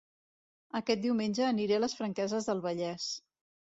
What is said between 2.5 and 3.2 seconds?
del Vallès